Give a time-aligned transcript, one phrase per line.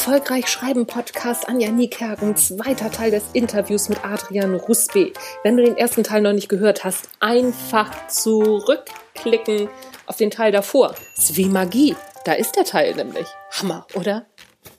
[0.00, 5.12] Erfolgreich Schreiben Podcast Anja Niekerken, zweiter Teil des Interviews mit Adrian Rusbe.
[5.44, 9.68] Wenn du den ersten Teil noch nicht gehört hast, einfach zurückklicken
[10.06, 10.94] auf den Teil davor.
[11.18, 11.94] ist wie Magie.
[12.24, 13.26] Da ist der Teil nämlich.
[13.50, 14.24] Hammer, oder?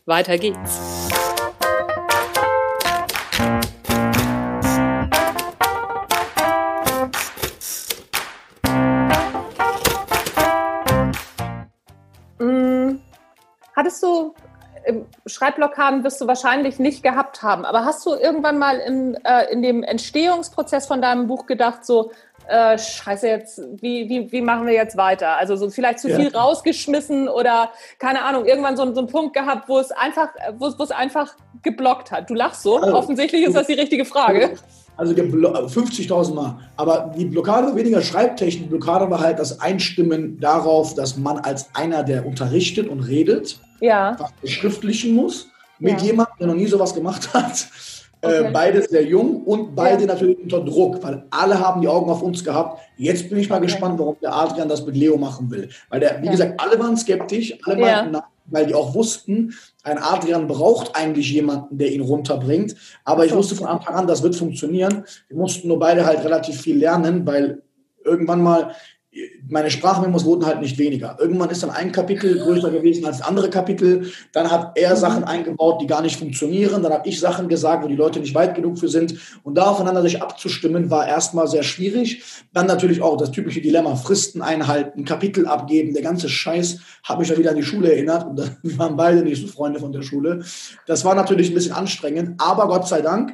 [0.07, 1.00] Weiter geht's.
[15.41, 17.65] Schreibblockaden wirst du wahrscheinlich nicht gehabt haben.
[17.65, 22.11] Aber hast du irgendwann mal im, äh, in dem Entstehungsprozess von deinem Buch gedacht, so,
[22.51, 25.37] äh, scheiße, jetzt, wie, wie, wie machen wir jetzt weiter?
[25.37, 26.17] Also so vielleicht zu ja.
[26.17, 30.71] viel rausgeschmissen oder keine Ahnung, irgendwann so, so einen Punkt gehabt, wo es einfach, wo,
[30.77, 31.33] wo es einfach
[31.63, 32.29] geblockt hat.
[32.29, 32.77] Du lachst so.
[32.77, 34.55] Also, Offensichtlich ist das die richtige Frage.
[34.97, 36.59] Also 50.000 Mal.
[36.75, 38.63] Aber die Blockade weniger Schreibtechnik.
[38.65, 43.59] Die Blockade war halt das Einstimmen darauf, dass man als einer, der unterrichtet und redet,
[43.79, 44.15] ja.
[44.19, 45.47] was beschriftlichen muss,
[45.79, 46.07] mit ja.
[46.07, 47.67] jemandem, der noch nie sowas gemacht hat.
[48.21, 48.47] Äh, okay.
[48.47, 50.07] Äh, beides sehr jung und beide ja.
[50.07, 52.79] natürlich unter Druck, weil alle haben die Augen auf uns gehabt.
[52.97, 53.65] Jetzt bin ich mal okay.
[53.65, 55.69] gespannt, warum der Adrian das mit Leo machen will.
[55.89, 56.31] Weil der, wie ja.
[56.31, 61.77] gesagt, alle waren skeptisch, alle meinten, weil die auch wussten, ein Adrian braucht eigentlich jemanden,
[61.77, 62.75] der ihn runterbringt.
[63.05, 65.03] Aber ich wusste von Anfang an, das wird funktionieren.
[65.27, 67.61] Wir mussten nur beide halt relativ viel lernen, weil
[68.03, 68.75] irgendwann mal
[69.49, 71.17] meine Sprachmemos wurden halt nicht weniger.
[71.19, 74.09] Irgendwann ist dann ein Kapitel größer gewesen als andere Kapitel.
[74.31, 74.99] Dann hat er mhm.
[74.99, 76.81] Sachen eingebaut, die gar nicht funktionieren.
[76.81, 79.15] Dann habe ich Sachen gesagt, wo die Leute nicht weit genug für sind.
[79.43, 82.23] Und da aufeinander sich abzustimmen, war erstmal sehr schwierig.
[82.53, 85.93] Dann natürlich auch das typische Dilemma, Fristen einhalten, Kapitel abgeben.
[85.93, 88.25] Der ganze Scheiß hat mich ja wieder an die Schule erinnert.
[88.25, 90.45] Und wir waren beide nicht so Freunde von der Schule.
[90.87, 92.39] Das war natürlich ein bisschen anstrengend.
[92.41, 93.33] Aber Gott sei Dank,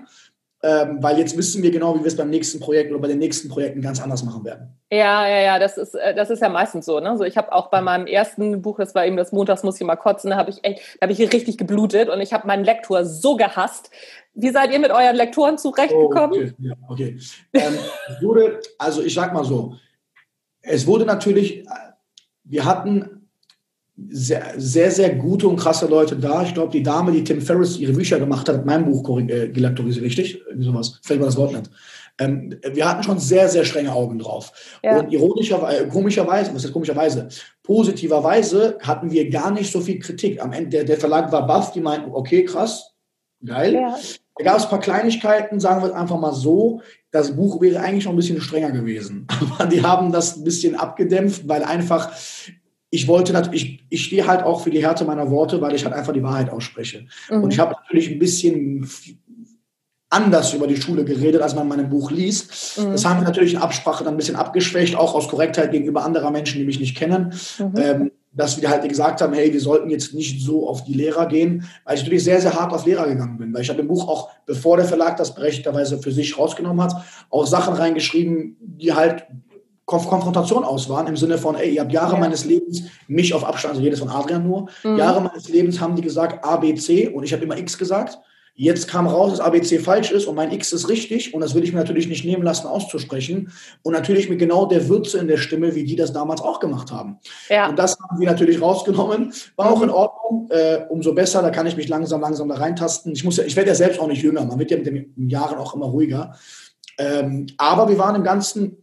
[0.63, 3.19] ähm, weil jetzt wissen wir genau, wie wir es beim nächsten Projekt oder bei den
[3.19, 4.75] nächsten Projekten ganz anders machen werden.
[4.91, 6.99] Ja, ja, ja, das ist, äh, das ist ja meistens so.
[6.99, 7.15] Ne?
[7.15, 9.85] So, ich habe auch bei meinem ersten Buch, das war eben das Montags muss ich
[9.85, 12.63] mal kotzen, da habe ich echt, da habe ich richtig geblutet und ich habe meinen
[12.63, 13.91] Lektor so gehasst.
[14.33, 16.31] Wie seid ihr mit euren Lektoren zurechtgekommen?
[16.31, 16.53] Oh, okay.
[16.57, 17.19] Ja, okay.
[17.53, 17.77] Ähm,
[18.21, 19.75] wurde, also ich sag mal so,
[20.61, 21.69] es wurde natürlich, äh,
[22.43, 23.16] wir hatten
[24.09, 26.43] sehr, sehr, sehr gute und krasse Leute da.
[26.43, 29.49] Ich glaube, die Dame, die Tim Ferriss ihre Bücher gemacht hat, hat mein Buch äh,
[29.49, 30.41] gelektorisiert, richtig?
[30.47, 30.99] Irgendwie sowas.
[31.03, 31.69] Fällt mir das Wort nicht.
[32.19, 34.51] Ähm, wir hatten schon sehr, sehr strenge Augen drauf.
[34.83, 34.99] Ja.
[34.99, 37.27] Und ironischerweise, äh, komischerweise, was ist komischerweise,
[37.63, 40.41] positiverweise hatten wir gar nicht so viel Kritik.
[40.41, 42.93] Am Ende, der, der Verlag war baff, die meinten, okay, krass,
[43.43, 43.73] geil.
[43.73, 43.97] Ja.
[44.37, 46.81] Da gab es ein paar Kleinigkeiten, sagen wir es einfach mal so.
[47.11, 49.27] Das Buch wäre eigentlich noch ein bisschen strenger gewesen.
[49.57, 52.11] Aber die haben das ein bisschen abgedämpft, weil einfach
[52.89, 55.83] ich wollte natürlich, ich, ich stehe halt auch für die Härte meiner Worte, weil ich
[55.83, 57.05] halt einfach die Wahrheit ausspreche.
[57.29, 57.43] Mhm.
[57.43, 58.89] Und ich habe natürlich ein bisschen
[60.09, 62.77] anders über die Schule geredet, als man in meinem Buch liest.
[62.77, 62.91] Mhm.
[62.91, 66.31] Das haben wir natürlich in Absprache dann ein bisschen abgeschwächt, auch aus Korrektheit gegenüber anderer
[66.31, 67.33] Menschen, die mich nicht kennen.
[67.59, 67.73] Mhm.
[67.77, 71.25] Ähm, dass wir halt gesagt haben, hey, wir sollten jetzt nicht so auf die Lehrer
[71.25, 73.51] gehen, weil ich natürlich sehr, sehr hart auf Lehrer gegangen bin.
[73.51, 76.93] Weil ich habe im Buch auch, bevor der Verlag das berechtigterweise für sich rausgenommen hat,
[77.31, 79.25] auch Sachen reingeschrieben, die halt
[79.87, 82.19] Konfrontation aus waren, im Sinne von, ey, ihr habt Jahre ja.
[82.19, 84.97] meines Lebens mich auf Abstand, also jedes von Adrian nur, mhm.
[84.97, 88.19] Jahre meines Lebens haben die gesagt A, B, C und ich habe immer X gesagt.
[88.59, 91.63] Jetzt kam raus, dass ABC falsch ist und mein X ist richtig und das will
[91.63, 93.51] ich mir natürlich nicht nehmen lassen, auszusprechen.
[93.83, 96.91] Und natürlich mit genau der Würze in der Stimme, wie die das damals auch gemacht
[96.91, 97.19] haben.
[97.49, 97.69] Ja.
[97.69, 99.31] Und das haben wir natürlich rausgenommen.
[99.57, 100.49] War auch in Ordnung.
[100.49, 103.11] Äh, umso besser, da kann ich mich langsam, langsam da reintasten.
[103.11, 105.29] Ich, muss ja, ich werde ja selbst auch nicht jünger, man wird ja mit den
[105.29, 106.35] Jahren auch immer ruhiger.
[106.97, 108.77] Ähm, aber wir waren im Ganzen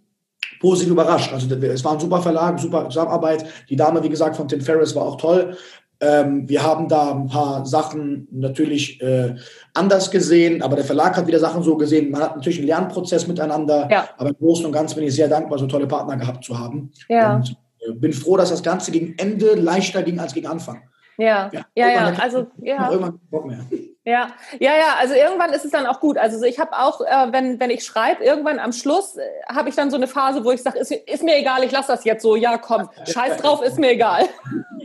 [0.60, 1.32] positiv überrascht.
[1.32, 3.44] Also es war ein super Verlag, super Zusammenarbeit.
[3.68, 5.56] Die Dame, wie gesagt, von Tim Ferriss war auch toll.
[6.00, 9.36] Ähm, wir haben da ein paar Sachen natürlich äh,
[9.74, 12.10] anders gesehen, aber der Verlag hat wieder Sachen so gesehen.
[12.10, 14.08] Man hat natürlich einen Lernprozess miteinander, ja.
[14.18, 16.90] aber im Großen und Ganzen bin ich sehr dankbar, so tolle Partner gehabt zu haben.
[17.08, 17.36] Ja.
[17.36, 20.82] Und äh, bin froh, dass das Ganze gegen Ende leichter ging als gegen Anfang.
[21.16, 22.12] Ja, ja, ja, ja.
[22.18, 22.90] also ja.
[22.90, 23.60] Irgendwann Bock mehr.
[24.06, 26.18] Ja, ja, ja, also irgendwann ist es dann auch gut.
[26.18, 29.76] Also ich habe auch, äh, wenn, wenn ich schreibe, irgendwann am Schluss äh, habe ich
[29.76, 32.22] dann so eine Phase, wo ich sage, ist, ist mir egal, ich lasse das jetzt
[32.22, 34.28] so, ja komm, scheiß drauf, ist mir egal.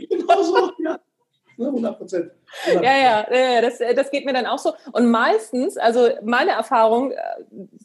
[0.08, 0.98] Genau so, ja.
[1.58, 2.30] 100 Prozent.
[2.74, 4.72] Ja, ja, ja das, das geht mir dann auch so.
[4.92, 7.16] Und meistens, also meine Erfahrung, äh,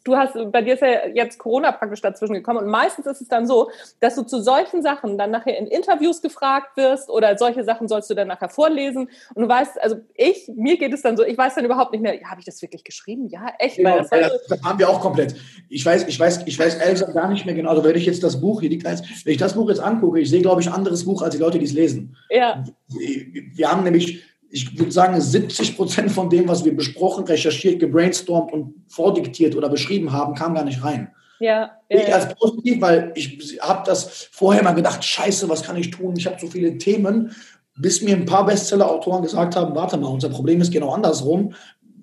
[0.04, 3.28] du hast, bei dir ist ja jetzt Corona praktisch dazwischen gekommen und meistens ist es
[3.28, 3.70] dann so,
[4.00, 8.10] dass du zu solchen Sachen dann nachher in Interviews gefragt wirst oder solche Sachen sollst
[8.10, 11.36] du dann nachher vorlesen und du weißt, also ich, mir geht es dann so, ich
[11.36, 13.28] weiß dann überhaupt nicht mehr, habe ich das wirklich geschrieben?
[13.28, 13.76] Ja, echt?
[13.76, 15.34] Genau, das, das, das, haben wir auch komplett.
[15.68, 18.06] Ich weiß, ich weiß, ich weiß ehrlich gesagt gar nicht mehr genau, also wenn ich
[18.06, 20.60] jetzt das Buch, hier liegt eins, wenn ich das Buch jetzt angucke, ich sehe, glaube
[20.60, 22.16] ich, ein anderes Buch als die Leute, die es lesen.
[22.30, 22.64] Ja.
[22.88, 28.52] Wir haben nämlich ich würde sagen, 70 Prozent von dem, was wir besprochen, recherchiert, gebrainstormt
[28.52, 31.10] und vordiktiert oder beschrieben haben, kam gar nicht rein.
[31.38, 35.76] Ja, ja, ich als positiv, weil ich habe das vorher mal gedacht, scheiße, was kann
[35.76, 36.14] ich tun?
[36.16, 37.32] Ich habe so viele Themen.
[37.78, 41.52] bis mir ein paar Bestseller-Autoren gesagt haben, warte mal, unser Problem ist genau andersrum.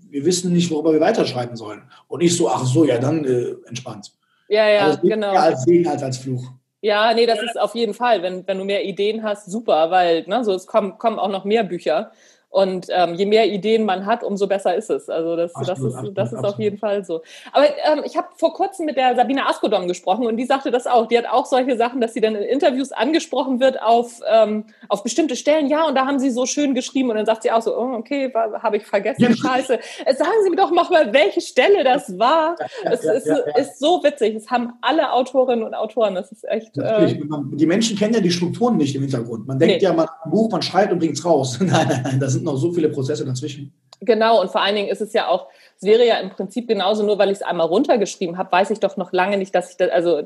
[0.09, 1.81] Wir wissen nicht, worüber wir weiterschreiben sollen.
[2.07, 4.11] Und ich so, ach so, ja, dann äh, entspannt.
[4.49, 5.31] Ja, ja, also genau.
[5.31, 6.51] Als Segen als als Fluch.
[6.85, 8.21] Ja, nee, das ist auf jeden Fall.
[8.23, 11.45] Wenn, wenn du mehr Ideen hast, super, weil ne, so, es kommen, kommen auch noch
[11.45, 12.11] mehr Bücher.
[12.53, 15.09] Und ähm, je mehr Ideen man hat, umso besser ist es.
[15.09, 16.53] Also das, absolut, das ist, absolut, das ist absolut.
[16.53, 17.23] auf jeden Fall so.
[17.51, 20.85] Aber ähm, ich habe vor kurzem mit der Sabine Askodom gesprochen und die sagte das
[20.85, 21.07] auch.
[21.07, 25.01] Die hat auch solche Sachen, dass sie dann in Interviews angesprochen wird auf, ähm, auf
[25.01, 25.65] bestimmte Stellen.
[25.65, 27.95] Ja, und da haben sie so schön geschrieben und dann sagt sie auch so, oh,
[27.95, 29.35] okay, habe ich vergessen, ja.
[29.35, 29.79] scheiße.
[30.05, 32.55] Äh, sagen Sie mir doch mal, welche Stelle das war.
[32.83, 33.27] Ja, es ja, ist,
[33.57, 34.35] ist, so witzig.
[34.35, 36.13] Es haben alle Autorinnen und Autoren.
[36.13, 36.77] Das ist echt...
[36.77, 37.17] Äh,
[37.53, 39.47] die Menschen kennen ja die Strukturen nicht im Hintergrund.
[39.47, 39.83] Man denkt nee.
[39.83, 41.57] ja, man ein Buch, man schreibt und bringt es raus.
[41.59, 43.73] nein, nein, nein, das sind sind noch so viele Prozesse dazwischen.
[44.01, 45.47] Genau, und vor allen Dingen ist es ja auch,
[45.77, 48.79] es wäre ja im Prinzip genauso, nur weil ich es einmal runtergeschrieben habe, weiß ich
[48.79, 50.21] doch noch lange nicht, dass ich das, also,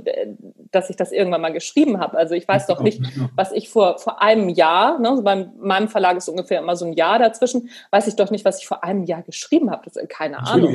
[0.71, 2.17] dass ich das irgendwann mal geschrieben habe.
[2.17, 3.01] Also ich weiß doch nicht,
[3.35, 6.85] was ich vor, vor einem Jahr, ne, also bei meinem Verlag ist ungefähr immer so
[6.85, 9.83] ein Jahr dazwischen, weiß ich doch nicht, was ich vor einem Jahr geschrieben habe.
[9.85, 10.73] Das ist keine Ahnung.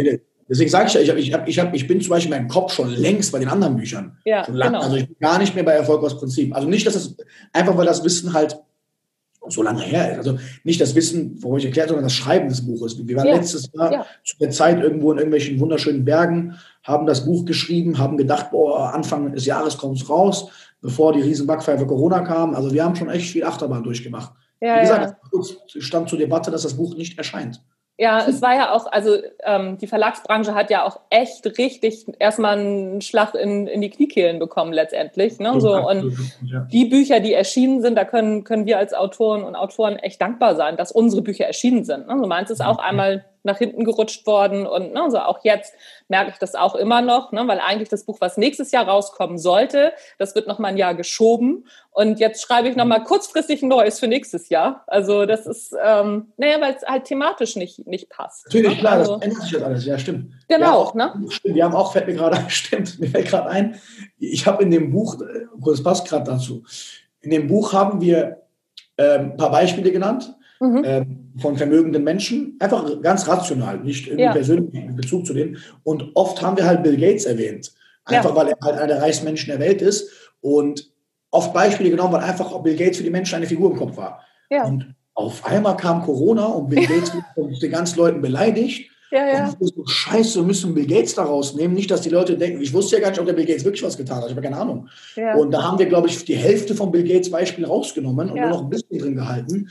[0.48, 2.38] Deswegen sage ich ja, ich, hab, ich, hab, ich, hab, ich bin zum Beispiel in
[2.38, 4.18] meinem Kopf schon längst bei den anderen Büchern.
[4.24, 4.80] Ja, genau.
[4.80, 6.54] Also ich bin gar nicht mehr bei Erfolg aus Prinzip.
[6.54, 7.16] Also nicht, dass es
[7.52, 8.58] einfach, weil das Wissen halt
[9.48, 10.18] so lange her ist.
[10.18, 12.96] Also nicht das Wissen, wo ich erklärt, sondern das Schreiben des Buches.
[13.06, 13.34] Wir waren ja.
[13.34, 14.06] letztes Jahr ja.
[14.24, 18.92] zu der Zeit irgendwo in irgendwelchen wunderschönen Bergen, haben das Buch geschrieben, haben gedacht, boah,
[18.92, 20.48] Anfang des Jahres kommt es raus,
[20.80, 22.54] bevor die Riesenbackpfeife Corona kam.
[22.54, 24.32] Also wir haben schon echt viel Achterbahn durchgemacht.
[24.60, 25.16] Ja, Wie gesagt,
[25.74, 27.60] es stand zur Debatte, dass das Buch nicht erscheint.
[27.98, 32.58] Ja, es war ja auch, also ähm, die Verlagsbranche hat ja auch echt richtig erstmal
[32.58, 35.38] einen Schlag in, in die Kniekehlen bekommen letztendlich.
[35.38, 35.60] Ne?
[35.60, 36.16] So, und
[36.72, 40.56] die Bücher, die erschienen sind, da können, können wir als Autoren und Autoren echt dankbar
[40.56, 42.08] sein, dass unsere Bücher erschienen sind.
[42.08, 42.16] Ne?
[42.18, 44.66] So meins ist auch einmal nach hinten gerutscht worden.
[44.66, 45.74] Und ne, also auch jetzt
[46.08, 49.38] merke ich das auch immer noch, ne, weil eigentlich das Buch, was nächstes Jahr rauskommen
[49.38, 51.66] sollte, das wird noch mal ein Jahr geschoben.
[51.90, 54.84] Und jetzt schreibe ich noch mal kurzfristig ein neues für nächstes Jahr.
[54.86, 58.46] Also das ist, ähm, naja, weil es halt thematisch nicht, nicht passt.
[58.46, 58.78] Natürlich, ne?
[58.78, 60.32] klar, also, das ändert sich halt alles, ja, stimmt.
[60.48, 61.12] Genau, auch, ne?
[61.28, 63.80] Stimmt, wir haben auch, fällt mir gerade, stimmt, mir fällt gerade ein,
[64.18, 65.16] ich habe in dem Buch,
[65.64, 66.62] das passt gerade dazu,
[67.20, 68.42] in dem Buch haben wir
[68.96, 70.82] äh, ein paar Beispiele genannt, mhm.
[70.84, 74.32] ähm, von vermögenden Menschen, einfach ganz rational, nicht irgendwie ja.
[74.32, 75.58] persönlichen Bezug zu denen.
[75.82, 77.72] Und oft haben wir halt Bill Gates erwähnt,
[78.04, 78.36] einfach ja.
[78.36, 80.10] weil er halt einer der reichsten Menschen der Welt ist.
[80.40, 80.90] Und
[81.30, 84.22] oft Beispiele genommen, weil einfach Bill Gates für die Menschen eine Figur im Kopf war.
[84.50, 84.64] Ja.
[84.64, 88.90] Und auf einmal kam Corona und Bill Gates wurde den ganzen Leuten beleidigt.
[89.10, 89.54] Ja, ja.
[89.58, 91.74] Und so, scheiße, wir müssen Bill Gates da rausnehmen.
[91.74, 93.82] Nicht, dass die Leute denken, ich wusste ja gar nicht, ob der Bill Gates wirklich
[93.82, 94.26] was getan hat.
[94.26, 94.88] Ich habe keine Ahnung.
[95.16, 95.34] Ja.
[95.34, 98.48] Und da haben wir, glaube ich, die Hälfte von Bill Gates Beispiel rausgenommen und nur
[98.48, 99.70] noch ein bisschen drin gehalten.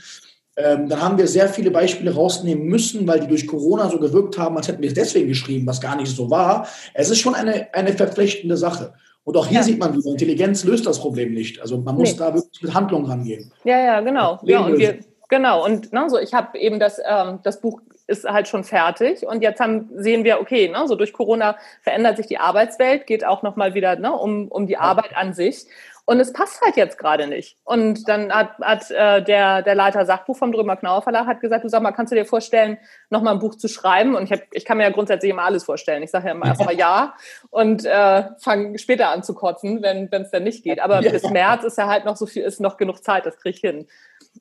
[0.56, 4.36] Ähm, dann haben wir sehr viele Beispiele rausnehmen müssen, weil die durch Corona so gewirkt
[4.36, 6.68] haben, als hätten wir es deswegen geschrieben, was gar nicht so war.
[6.92, 8.92] Es ist schon eine, eine verflechtende Sache.
[9.24, 9.62] Und auch hier ja.
[9.62, 11.60] sieht man, diese Intelligenz löst das Problem nicht.
[11.60, 12.18] Also man muss nee.
[12.18, 13.52] da wirklich mit Handlung rangehen.
[13.64, 14.40] Ja, ja, genau.
[14.42, 15.64] Ja, und wir, genau.
[15.64, 19.42] Und ne, so, ich habe eben das, ähm, das Buch ist halt schon fertig und
[19.42, 23.42] jetzt haben, sehen wir, okay, ne, so durch Corona verändert sich die Arbeitswelt, geht auch
[23.42, 25.66] nochmal wieder ne, um, um die Arbeit an sich.
[26.04, 27.56] Und es passt halt jetzt gerade nicht.
[27.62, 31.62] Und dann hat, hat äh, der, der Leiter Sachbuch vom Drömer Knauer Verlag hat gesagt,
[31.62, 32.78] du sag mal, kannst du dir vorstellen,
[33.08, 34.16] nochmal ein Buch zu schreiben?
[34.16, 36.02] Und ich, hab, ich kann mir ja grundsätzlich immer alles vorstellen.
[36.02, 37.14] Ich sage ja immer erstmal ja
[37.50, 40.80] und äh, fange später an zu kotzen, wenn es dann nicht geht.
[40.80, 41.12] Aber ja.
[41.12, 43.60] bis März ist ja halt noch so viel, ist noch genug Zeit, das kriege ich
[43.60, 43.86] hin.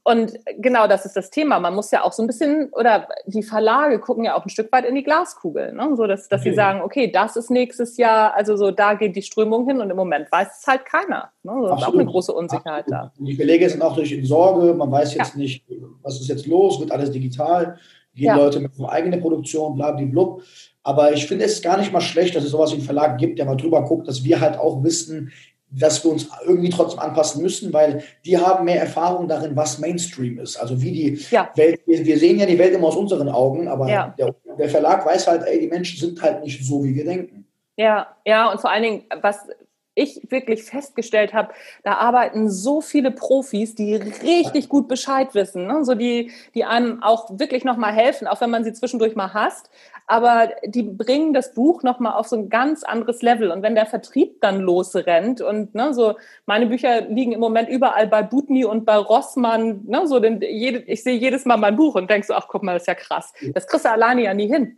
[0.04, 1.60] Und genau das ist das Thema.
[1.60, 4.72] Man muss ja auch so ein bisschen, oder die Verlage gucken ja auch ein Stück
[4.72, 5.92] weit in die Glaskugel, ne?
[5.96, 6.50] so dass, dass okay.
[6.50, 9.90] sie sagen, okay, das ist nächstes Jahr, also so da geht die Strömung hin und
[9.90, 11.32] im Moment weiß es halt keiner.
[11.44, 11.54] Ne?
[11.68, 13.12] Das ist auch eine große Unsicherheit Absolut.
[13.20, 13.24] da.
[13.26, 15.40] Die Belege sind auch durch in Sorge, man weiß jetzt ja.
[15.40, 15.66] nicht,
[16.02, 17.78] was ist jetzt los, wird alles digital,
[18.16, 18.36] gehen ja.
[18.36, 20.38] Leute mit einer eigenen Produktion, blablabla.
[20.84, 23.38] Aber ich finde es gar nicht mal schlecht, dass es sowas wie einen Verlag gibt,
[23.38, 25.32] der mal drüber guckt, dass wir halt auch wissen,
[25.72, 30.38] dass wir uns irgendwie trotzdem anpassen müssen, weil die haben mehr Erfahrung darin, was Mainstream
[30.40, 30.58] ist.
[30.58, 31.50] Also wie die ja.
[31.56, 34.14] Welt, wir, sehen ja die Welt immer aus unseren Augen, aber ja.
[34.18, 37.46] der, der, Verlag weiß halt, ey, die Menschen sind halt nicht so, wie wir denken.
[37.78, 39.48] Ja, ja, und vor allen Dingen, was
[39.94, 45.84] ich wirklich festgestellt habe, da arbeiten so viele Profis, die richtig gut Bescheid wissen, ne?
[45.84, 49.70] so die, die einem auch wirklich nochmal helfen, auch wenn man sie zwischendurch mal hasst.
[50.12, 53.50] Aber die bringen das Buch nochmal auf so ein ganz anderes Level.
[53.50, 56.16] Und wenn der Vertrieb dann losrennt und ne, so,
[56.46, 60.80] meine Bücher liegen im Moment überall bei Butni und bei Rossmann, ne, so, denn jede,
[60.80, 62.96] ich sehe jedes Mal mein Buch und denke so, ach guck mal, das ist ja
[62.96, 63.32] krass.
[63.54, 64.78] Das kriegst du alleine ja nie hin.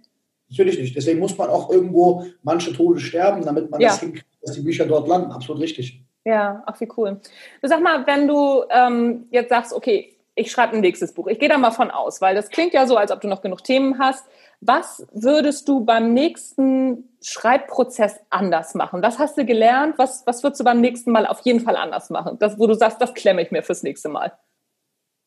[0.50, 0.96] Natürlich nicht.
[0.96, 3.90] Deswegen muss man auch irgendwo manche Tode sterben, damit man ja.
[3.90, 5.32] das hinkriegt dass die Bücher dort landen.
[5.32, 6.04] Absolut richtig.
[6.25, 7.20] Ja, ach wie cool.
[7.62, 11.40] Du sag mal, wenn du ähm, jetzt sagst, okay, ich schreibe ein nächstes Buch, ich
[11.40, 13.63] gehe da mal von aus, weil das klingt ja so, als ob du noch genug
[13.63, 14.25] Themen hast.
[14.62, 19.02] Was würdest du beim nächsten Schreibprozess anders machen?
[19.04, 19.96] Was hast du gelernt?
[19.98, 22.38] Was, was würdest du beim nächsten Mal auf jeden Fall anders machen?
[22.40, 24.32] Das, wo du sagst, das klemme ich mir fürs nächste Mal.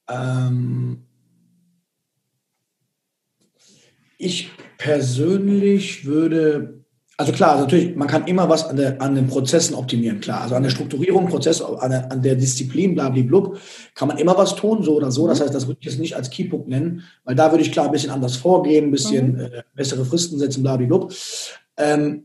[0.08, 1.06] Ähm,
[4.18, 6.85] ich persönlich würde,
[7.18, 10.42] also klar, natürlich, man kann immer was an, der, an den Prozessen optimieren, klar.
[10.42, 13.58] Also an der Strukturierung, Prozess, an der, an der Disziplin, blablablub,
[13.94, 15.26] kann man immer was tun, so oder so.
[15.26, 15.44] Das mhm.
[15.44, 17.92] heißt, das würde ich jetzt nicht als Keypunkt nennen, weil da würde ich klar ein
[17.92, 19.40] bisschen anders vorgehen, ein bisschen mhm.
[19.40, 21.14] äh, bessere Fristen setzen, blablablub.
[21.78, 22.24] Ähm,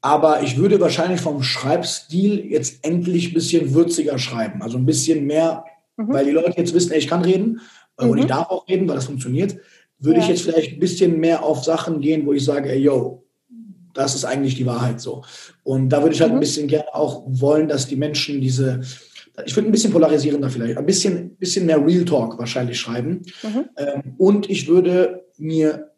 [0.00, 4.62] aber ich würde wahrscheinlich vom Schreibstil jetzt endlich ein bisschen würziger schreiben.
[4.62, 5.64] Also ein bisschen mehr,
[5.98, 6.08] mhm.
[6.08, 7.60] weil die Leute jetzt wissen, ey, ich kann reden
[7.98, 8.28] äh, und ich mhm.
[8.28, 9.56] darf auch reden, weil das funktioniert.
[9.98, 10.24] Würde ja.
[10.24, 13.21] ich jetzt vielleicht ein bisschen mehr auf Sachen gehen, wo ich sage, ey, yo,
[13.92, 15.22] das ist eigentlich die Wahrheit so.
[15.64, 16.38] Und da würde ich halt mhm.
[16.38, 18.80] ein bisschen gerne auch wollen, dass die Menschen diese,
[19.44, 23.22] ich würde ein bisschen polarisierender vielleicht, ein bisschen, bisschen mehr Real Talk wahrscheinlich schreiben.
[23.42, 23.64] Mhm.
[23.76, 25.90] Ähm, und ich würde mir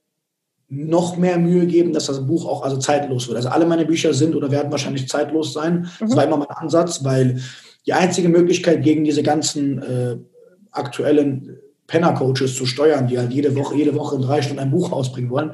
[0.68, 3.36] noch mehr Mühe geben, dass das Buch auch also zeitlos wird.
[3.36, 5.88] Also alle meine Bücher sind oder werden wahrscheinlich zeitlos sein.
[6.00, 6.06] Mhm.
[6.06, 7.40] Das war immer mein Ansatz, weil
[7.86, 10.16] die einzige Möglichkeit gegen diese ganzen äh,
[10.70, 14.90] aktuellen Penner-Coaches zu steuern, die halt jede Woche, jede Woche in drei Stunden ein Buch
[14.90, 15.52] rausbringen wollen,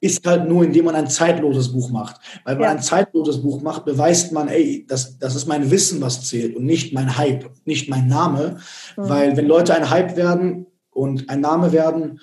[0.00, 2.20] ist halt nur, indem man ein zeitloses Buch macht.
[2.44, 2.68] Weil wenn ja.
[2.68, 6.56] man ein zeitloses Buch macht, beweist man, ey, das, das ist mein Wissen, was zählt
[6.56, 8.58] und nicht mein Hype, nicht mein Name.
[8.96, 9.08] Mhm.
[9.08, 12.20] Weil wenn Leute ein Hype werden und ein Name werden,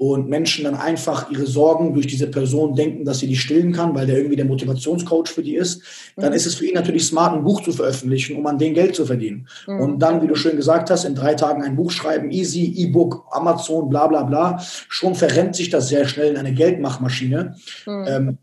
[0.00, 3.94] und Menschen dann einfach ihre Sorgen durch diese Person denken, dass sie die stillen kann,
[3.94, 5.82] weil der irgendwie der Motivationscoach für die ist,
[6.16, 6.36] dann mhm.
[6.36, 9.04] ist es für ihn natürlich smart, ein Buch zu veröffentlichen, um an den Geld zu
[9.04, 9.46] verdienen.
[9.66, 9.80] Mhm.
[9.80, 13.26] Und dann, wie du schön gesagt hast, in drei Tagen ein Buch schreiben, easy, E-Book,
[13.30, 17.56] Amazon, bla bla bla, schon verrennt sich das sehr schnell in eine Geldmachmaschine.
[17.84, 18.04] Mhm.
[18.08, 18.38] Ähm,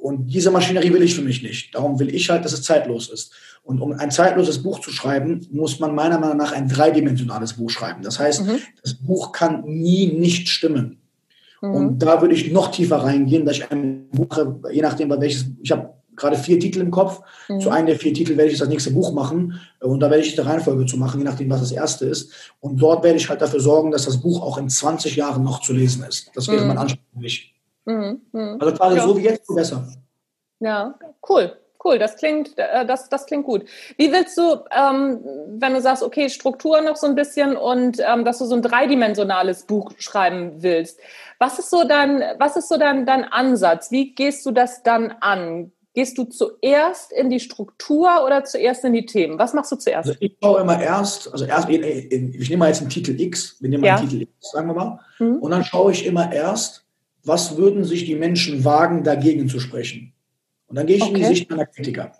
[0.00, 1.74] und diese Maschinerie will ich für mich nicht.
[1.74, 3.32] Darum will ich halt, dass es zeitlos ist.
[3.64, 7.68] Und um ein zeitloses Buch zu schreiben, muss man meiner Meinung nach ein dreidimensionales Buch
[7.68, 8.02] schreiben.
[8.02, 8.58] Das heißt, mhm.
[8.80, 10.99] das Buch kann nie nicht stimmen.
[11.60, 11.74] Mhm.
[11.74, 14.38] Und da würde ich noch tiefer reingehen, dass ich ein Buch,
[14.70, 17.22] je nachdem, bei welches, ich habe gerade vier Titel im Kopf.
[17.48, 17.60] Mhm.
[17.60, 19.60] Zu einem der vier Titel werde ich das nächste Buch machen.
[19.80, 22.30] Und da werde ich die Reihenfolge zu machen, je nachdem, was das erste ist.
[22.60, 25.60] Und dort werde ich halt dafür sorgen, dass das Buch auch in 20 Jahren noch
[25.60, 26.30] zu lesen ist.
[26.34, 26.68] Das wäre mhm.
[26.68, 27.00] mein Anspruch.
[27.86, 28.20] Mhm.
[28.32, 28.56] mhm.
[28.60, 29.06] Also quasi ja.
[29.06, 29.88] so wie jetzt, so besser.
[30.60, 30.94] Ja,
[31.28, 31.52] cool.
[31.82, 33.64] Cool, das klingt, äh, das, das klingt gut.
[33.96, 35.20] Wie willst du, ähm,
[35.58, 38.62] wenn du sagst, okay, Struktur noch so ein bisschen und ähm, dass du so ein
[38.62, 41.00] dreidimensionales Buch schreiben willst,
[41.38, 43.90] was ist so dein, was ist so dein, dein Ansatz?
[43.90, 45.72] Wie gehst du das dann an?
[45.94, 49.38] Gehst du zuerst in die Struktur oder zuerst in die Themen?
[49.38, 50.10] Was machst du zuerst?
[50.10, 53.70] Also ich schaue immer erst, also erst, ich nehme mal jetzt einen Titel X, wir
[53.70, 53.96] nehmen mal ja.
[53.96, 55.36] einen Titel X, sagen wir mal, mhm.
[55.36, 56.84] und dann schaue ich immer erst,
[57.24, 60.12] was würden sich die Menschen wagen, dagegen zu sprechen.
[60.70, 61.12] Und dann gehe ich okay.
[61.12, 62.12] in die Sicht meiner Kritiker.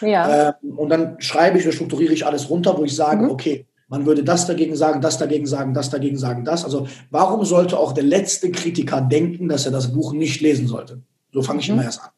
[0.00, 0.48] Ja.
[0.62, 3.30] Ähm, und dann schreibe ich oder strukturiere ich alles runter, wo ich sage, mhm.
[3.30, 6.64] okay, man würde das dagegen sagen, das dagegen sagen, das dagegen sagen, das.
[6.64, 11.02] Also warum sollte auch der letzte Kritiker denken, dass er das Buch nicht lesen sollte?
[11.32, 11.74] So fange ich mhm.
[11.74, 12.10] immer erst an.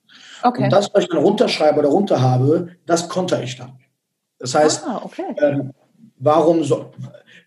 [0.43, 0.65] Okay.
[0.65, 3.79] Und das, was ich dann runterschreibe oder runter habe, das konter ich dann.
[4.39, 5.25] Das heißt, ah, okay.
[5.39, 5.73] ähm,
[6.19, 6.93] warum so,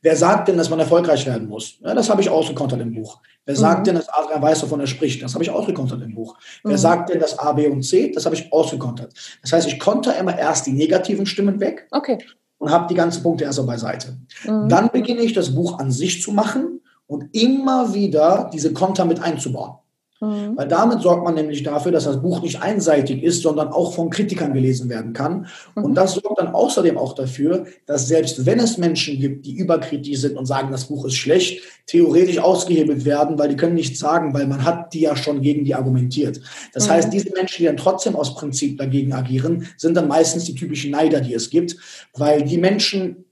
[0.02, 1.80] wer sagt denn, dass man erfolgreich werden muss?
[1.82, 3.20] Ja, das habe ich ausgekontert im Buch.
[3.48, 3.60] Wer mhm.
[3.60, 5.24] sagt denn, dass Adrian weiß, wovon er spricht?
[5.24, 6.36] Das habe ich ausgekontert im Buch.
[6.64, 6.70] Mhm.
[6.70, 8.12] Wer sagt denn, dass A, B und C?
[8.12, 9.14] Das habe ich ausgekontert.
[9.42, 11.88] Das heißt, ich konter immer erst die negativen Stimmen weg.
[11.92, 12.18] Okay.
[12.60, 14.18] Und habe die ganzen Punkte erst so beiseite.
[14.44, 14.68] Mhm.
[14.68, 19.22] Dann beginne ich das Buch an sich zu machen und immer wieder diese Konter mit
[19.22, 19.78] einzubauen.
[20.20, 20.58] Mhm.
[20.58, 24.10] Weil damit sorgt man nämlich dafür, dass das Buch nicht einseitig ist, sondern auch von
[24.10, 25.48] Kritikern gelesen werden kann.
[25.76, 25.84] Mhm.
[25.84, 30.20] Und das sorgt dann außerdem auch dafür, dass selbst wenn es Menschen gibt, die überkritisch
[30.20, 34.34] sind und sagen, das Buch ist schlecht, theoretisch ausgehebelt werden, weil die können nichts sagen,
[34.34, 36.42] weil man hat die ja schon gegen die argumentiert.
[36.74, 36.94] Das mhm.
[36.94, 40.92] heißt, diese Menschen, die dann trotzdem aus Prinzip dagegen agieren, sind dann meistens die typischen
[40.92, 41.78] Neider, die es gibt,
[42.16, 43.26] weil die Menschen,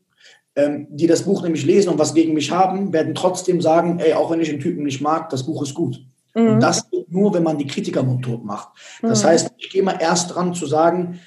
[0.55, 4.13] ähm, die das Buch nämlich lesen und was gegen mich haben, werden trotzdem sagen, ey,
[4.13, 5.99] auch wenn ich den Typen nicht mag, das Buch ist gut.
[6.35, 6.47] Mhm.
[6.49, 8.69] Und das geht nur, wenn man die Kritiker mundtot macht.
[9.01, 9.27] Das mhm.
[9.27, 11.19] heißt, ich gehe mal erst dran zu sagen,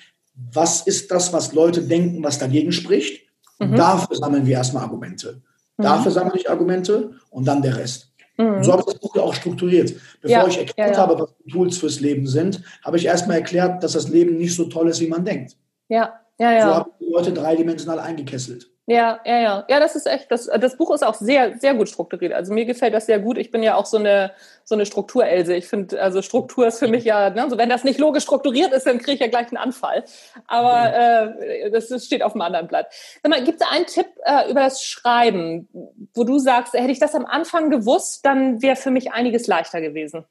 [0.52, 3.26] was ist das, was Leute denken, was dagegen spricht.
[3.58, 3.76] Und mhm.
[3.76, 5.42] dafür sammeln wir erstmal Argumente.
[5.76, 5.82] Mhm.
[5.82, 8.12] Dafür sammle ich Argumente und dann der Rest.
[8.36, 8.62] Mhm.
[8.62, 9.94] So habe ich das Buch ja auch strukturiert.
[10.20, 10.98] Bevor ja, ich erklärt ja, ja.
[10.98, 14.64] habe, was Tools fürs Leben sind, habe ich erstmal erklärt, dass das Leben nicht so
[14.64, 15.56] toll ist, wie man denkt.
[15.88, 16.68] Ja, ja, ja.
[16.68, 18.70] So habe ich die Leute dreidimensional eingekesselt.
[18.90, 19.64] Ja, ja, ja.
[19.68, 22.32] Ja, das ist echt, das, das Buch ist auch sehr, sehr gut strukturiert.
[22.32, 23.36] Also mir gefällt das sehr gut.
[23.36, 24.32] Ich bin ja auch so eine,
[24.64, 25.54] so eine Strukturelse.
[25.54, 28.72] Ich finde, also Struktur ist für mich ja, ne, so wenn das nicht logisch strukturiert
[28.72, 30.04] ist, dann kriege ich ja gleich einen Anfall.
[30.46, 32.86] Aber äh, das, das steht auf dem anderen Blatt.
[33.44, 35.68] Gibt es einen Tipp äh, über das Schreiben,
[36.14, 39.82] wo du sagst, hätte ich das am Anfang gewusst, dann wäre für mich einiges leichter
[39.82, 40.24] gewesen?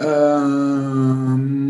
[0.00, 1.60] Ähm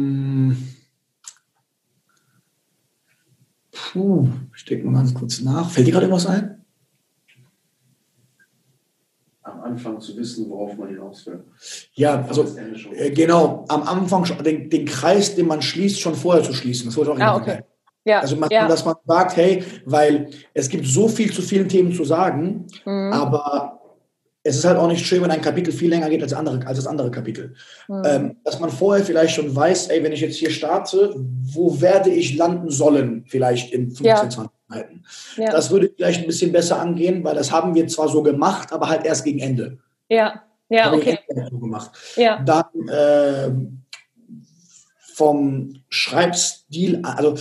[3.93, 5.69] Puh, ich denke mal ganz kurz nach.
[5.69, 6.65] Fällt dir gerade irgendwas ein?
[9.43, 11.43] Am Anfang zu wissen, worauf man hinaus will.
[11.95, 12.47] Ja, also
[12.95, 16.87] äh, genau, am Anfang den, den, Kreis, den man schließt, schon vorher zu schließen.
[16.87, 17.61] Das wollte ich auch ah, okay.
[18.05, 18.69] Ja, also, man, ja.
[18.69, 23.13] dass man sagt, hey, weil es gibt so viel zu vielen Themen zu sagen, mhm.
[23.13, 23.80] aber
[24.43, 26.79] es ist halt auch nicht schön, wenn ein Kapitel viel länger geht als, andere, als
[26.79, 27.55] das andere Kapitel.
[27.89, 28.03] Mhm.
[28.05, 32.11] Ähm, dass man vorher vielleicht schon weiß, ey, wenn ich jetzt hier starte, wo werde
[32.11, 34.29] ich landen sollen, vielleicht in 15, ja.
[34.29, 35.05] 20 Minuten.
[35.37, 35.51] Ja.
[35.51, 38.89] Das würde vielleicht ein bisschen besser angehen, weil das haben wir zwar so gemacht, aber
[38.89, 39.79] halt erst gegen Ende.
[40.09, 41.19] Ja, ja, okay.
[41.51, 41.91] So gemacht.
[42.17, 42.41] Ja.
[42.43, 43.51] Dann äh,
[45.15, 47.37] vom Schreibstil, also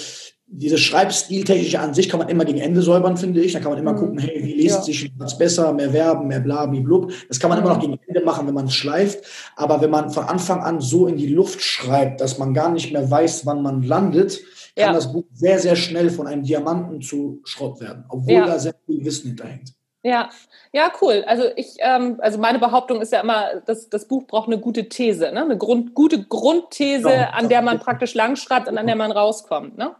[0.51, 3.53] diese Schreibstiltechnische an sich kann man immer gegen Ende säubern, finde ich.
[3.53, 3.97] Da kann man immer mhm.
[3.97, 4.81] gucken, hey, wie liest ja.
[4.81, 7.11] sich was besser, mehr Verben, mehr blub.
[7.27, 7.65] Das kann man mhm.
[7.65, 9.19] immer noch gegen Ende machen, wenn man es schleift.
[9.55, 12.91] Aber wenn man von Anfang an so in die Luft schreibt, dass man gar nicht
[12.91, 14.41] mehr weiß, wann man landet,
[14.75, 14.93] kann ja.
[14.93, 18.45] das Buch sehr, sehr schnell von einem Diamanten zu Schrott werden, obwohl ja.
[18.45, 19.73] da sehr viel Wissen hinterhängt.
[20.01, 20.29] Ja,
[20.71, 21.25] ja, cool.
[21.27, 24.87] Also ich, ähm, also meine Behauptung ist ja immer, dass das Buch braucht eine gute
[24.87, 25.41] These, ne?
[25.41, 29.77] eine Grund, gute Grundthese, ja, an der man praktisch langschreibt und an der man rauskommt.
[29.77, 29.91] Ne?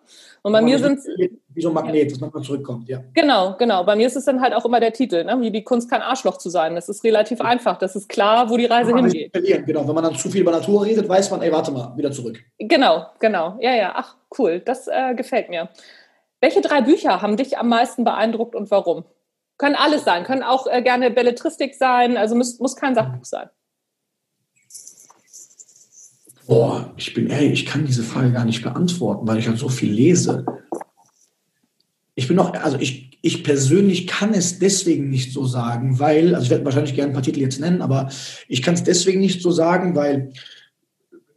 [0.42, 1.02] Und bei mir sind
[1.54, 2.10] wie so ein Magnet, ja.
[2.10, 3.04] dass man mal zurückkommt, ja.
[3.14, 3.84] Genau, genau.
[3.84, 5.38] Bei mir ist es dann halt auch immer der Titel, ne?
[5.42, 6.76] wie die Kunst kein Arschloch zu sein.
[6.76, 7.46] Das ist relativ ja.
[7.46, 7.78] einfach.
[7.78, 9.34] Das ist klar, wo die Reise hingeht.
[9.66, 12.12] Genau, wenn man dann zu viel über Natur redet, weiß man, ey, warte mal, wieder
[12.14, 12.40] zurück.
[12.58, 13.58] Genau, genau.
[13.60, 13.94] Ja, ja.
[13.96, 14.62] Ach, cool.
[14.64, 15.68] Das äh, gefällt mir.
[16.40, 19.04] Welche drei Bücher haben dich am meisten beeindruckt und warum?
[19.60, 23.50] Können alles sein, können auch äh, gerne Belletristik sein, also muss, muss kein Sachbuch sein.
[26.48, 29.68] Boah, ich bin ehrlich, ich kann diese Frage gar nicht beantworten, weil ich halt so
[29.68, 30.46] viel lese.
[32.16, 36.46] Ich bin noch, also ich, ich persönlich kann es deswegen nicht so sagen, weil, also
[36.46, 38.10] ich werde wahrscheinlich gerne ein paar Titel jetzt nennen, aber
[38.48, 40.32] ich kann es deswegen nicht so sagen, weil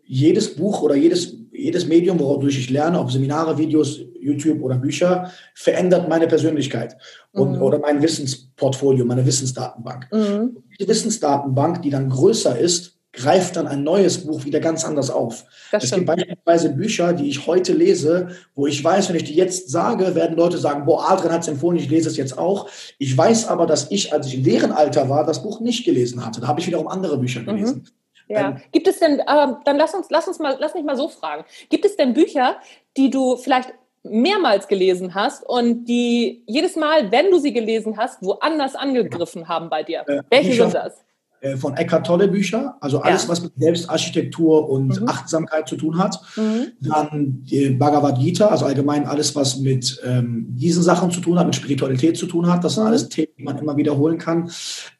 [0.04, 5.30] jedes Buch oder jedes, jedes Medium, wodurch ich lerne, ob Seminare, Videos, YouTube oder Bücher,
[5.54, 6.96] verändert meine Persönlichkeit
[7.32, 7.62] und, mhm.
[7.62, 10.08] oder mein Wissensportfolio, meine Wissensdatenbank.
[10.12, 10.56] Mhm.
[10.80, 15.44] Die Wissensdatenbank, die dann größer ist, greift dann ein neues Buch wieder ganz anders auf.
[15.70, 16.06] Das es stimmt.
[16.06, 20.14] gibt beispielsweise Bücher, die ich heute lese, wo ich weiß, wenn ich die jetzt sage,
[20.14, 22.70] werden Leute sagen, boah, Adrian hat es empfohlen, ich lese es jetzt auch.
[22.98, 26.24] Ich weiß aber, dass ich, als ich in deren Alter war, das Buch nicht gelesen
[26.24, 26.40] hatte.
[26.40, 27.46] Da habe ich wiederum andere Bücher mhm.
[27.46, 27.76] gelesen.
[27.76, 28.01] Mhm.
[28.28, 28.50] Ja.
[28.50, 29.24] Ähm, gibt es denn, äh,
[29.64, 31.44] dann lass uns, lass uns mal, lass mich mal so fragen.
[31.68, 32.56] Gibt es denn Bücher,
[32.96, 33.72] die du vielleicht
[34.04, 39.70] mehrmals gelesen hast und die jedes Mal, wenn du sie gelesen hast, woanders angegriffen haben
[39.70, 40.04] bei dir?
[40.06, 41.04] Äh, Welche Bücher, sind das?
[41.42, 43.28] Äh, von Eckhart Tolle Bücher, also alles, ja.
[43.28, 45.08] was mit Selbstarchitektur und mhm.
[45.08, 46.20] Achtsamkeit zu tun hat.
[46.36, 46.72] Mhm.
[46.80, 51.46] Dann die Bhagavad Gita, also allgemein alles, was mit ähm, diesen Sachen zu tun hat,
[51.46, 52.62] mit Spiritualität zu tun hat.
[52.62, 52.88] Das sind mhm.
[52.88, 54.50] alles Themen, die man immer wiederholen kann.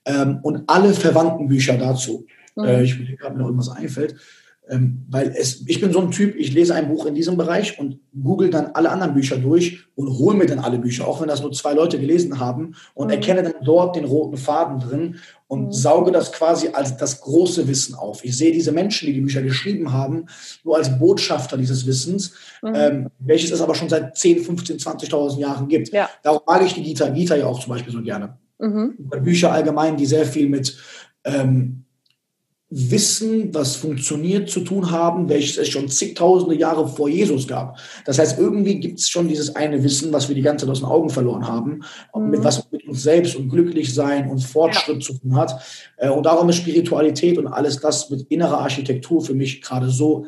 [0.04, 2.26] Ähm, und alle verwandten Bücher dazu.
[2.56, 2.64] Mhm.
[2.64, 4.16] Äh, ich will gerade, mir noch irgendwas einfällt.
[4.68, 7.80] Ähm, weil es, ich bin so ein Typ, ich lese ein Buch in diesem Bereich
[7.80, 11.26] und google dann alle anderen Bücher durch und hole mir dann alle Bücher, auch wenn
[11.26, 13.14] das nur zwei Leute gelesen haben und mhm.
[13.14, 15.16] erkenne dann dort den roten Faden drin
[15.48, 15.72] und mhm.
[15.72, 18.24] sauge das quasi als das große Wissen auf.
[18.24, 20.26] Ich sehe diese Menschen, die die Bücher geschrieben haben,
[20.62, 22.72] nur als Botschafter dieses Wissens, mhm.
[22.76, 25.92] ähm, welches es aber schon seit 10, 15, 20.000 Jahren gibt.
[25.92, 26.08] Ja.
[26.22, 28.38] Darum mag ich die Gita, Gita ja auch zum Beispiel so gerne.
[28.60, 28.94] Mhm.
[29.24, 30.78] Bücher allgemein, die sehr viel mit
[31.24, 31.82] ähm,
[32.74, 37.78] Wissen, was funktioniert, zu tun haben, welches es schon zigtausende Jahre vor Jesus gab.
[38.06, 40.80] Das heißt, irgendwie gibt es schon dieses eine Wissen, was wir die ganze Zeit aus
[40.80, 41.82] den Augen verloren haben,
[42.14, 42.30] mhm.
[42.30, 45.00] mit was mit uns selbst und glücklich sein und Fortschritt ja.
[45.00, 45.60] zu tun hat.
[45.98, 50.26] Äh, und darum ist Spiritualität und alles das mit innerer Architektur für mich gerade so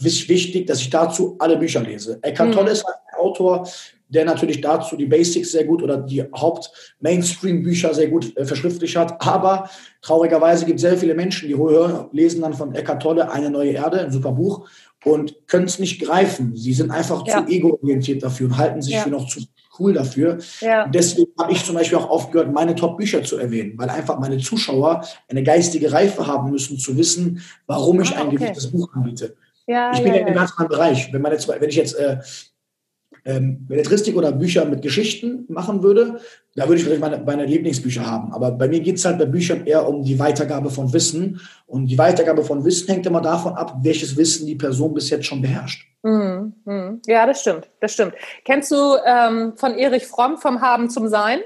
[0.00, 2.18] wichtig, dass ich dazu alle Bücher lese.
[2.22, 3.68] Eckhart Tolle ist ein Autor,
[4.08, 9.20] der natürlich dazu die Basics sehr gut oder die Haupt-Mainstream-Bücher sehr gut äh, verschriftlich hat.
[9.20, 9.68] Aber
[10.02, 13.72] traurigerweise gibt es sehr viele Menschen, die hören, lesen dann von Eckhart Tolle Eine neue
[13.72, 14.68] Erde, ein super Buch,
[15.04, 16.54] und können es nicht greifen.
[16.56, 17.44] Sie sind einfach ja.
[17.44, 19.02] zu ego-orientiert dafür und halten sich ja.
[19.02, 19.40] für noch zu
[19.78, 20.38] cool dafür.
[20.60, 20.86] Ja.
[20.86, 25.04] deswegen habe ich zum Beispiel auch aufgehört, meine Top-Bücher zu erwähnen, weil einfach meine Zuschauer
[25.28, 28.36] eine geistige Reife haben müssen, zu wissen, warum ich ah, ein okay.
[28.36, 29.36] gewisses Buch anbiete.
[29.66, 31.12] Ja, ich bin ja, in einem ganz anderen Bereich.
[31.12, 32.18] Wenn, man jetzt, wenn ich jetzt äh,
[33.24, 36.20] ähm, Belletristik oder Bücher mit Geschichten machen würde,
[36.56, 38.32] da würde ich vielleicht meine, meine Lieblingsbücher haben.
[38.32, 41.40] Aber bei mir geht es halt bei Büchern eher um die Weitergabe von Wissen.
[41.66, 45.26] Und die Weitergabe von Wissen hängt immer davon ab, welches Wissen die Person bis jetzt
[45.26, 45.88] schon beherrscht.
[46.02, 46.54] Mhm.
[46.64, 47.00] mhm.
[47.06, 48.14] Ja, das stimmt, das stimmt.
[48.44, 51.40] Kennst du ähm, von Erich Fromm vom Haben zum Sein?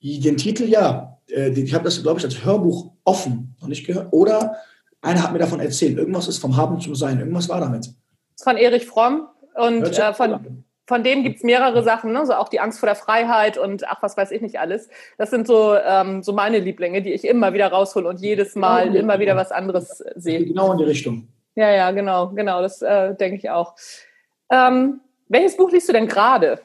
[0.00, 1.18] Den Titel ja.
[1.28, 4.08] Äh, ich habe das, glaube ich, als Hörbuch offen noch nicht gehört.
[4.12, 4.56] Oder
[5.02, 5.98] einer hat mir davon erzählt.
[5.98, 7.18] Irgendwas ist vom Haben zum Sein.
[7.18, 7.90] Irgendwas war damit.
[8.42, 12.26] Von Erich Fromm und äh, von, von dem gibt es mehrere Sachen, ne?
[12.26, 14.88] so auch die Angst vor der Freiheit und ach, was weiß ich nicht alles.
[15.16, 18.88] Das sind so, ähm, so meine Lieblinge, die ich immer wieder raushole und jedes Mal
[18.88, 20.44] genau immer wieder was anderes sehe.
[20.44, 21.28] Genau in die Richtung.
[21.56, 23.76] Ja, ja, genau, genau, das äh, denke ich auch.
[24.50, 26.60] Ähm, welches Buch liest du denn gerade?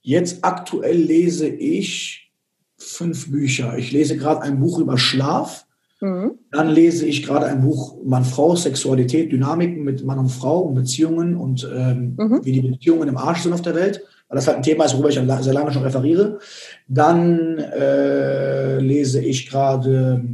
[0.00, 2.32] Jetzt aktuell lese ich
[2.78, 3.76] fünf Bücher.
[3.76, 5.66] Ich lese gerade ein Buch über Schlaf.
[6.00, 6.38] Mhm.
[6.52, 10.74] Dann lese ich gerade ein Buch Mann, Frau, Sexualität, Dynamiken mit Mann und Frau und
[10.74, 12.40] Beziehungen und ähm, mhm.
[12.44, 14.94] wie die Beziehungen im Arsch sind auf der Welt, weil das halt ein Thema ist,
[14.94, 16.38] worüber ich sehr lange schon referiere.
[16.86, 20.24] Dann äh, lese ich gerade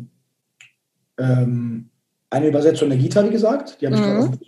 [1.18, 1.88] ähm,
[2.28, 3.80] eine Übersetzung der Gita, wie gesagt.
[3.80, 4.06] Die habe ich mhm.
[4.06, 4.38] gerade